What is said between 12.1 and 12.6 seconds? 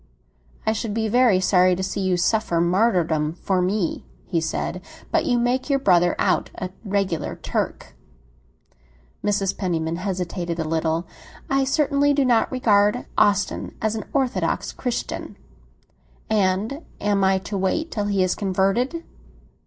do not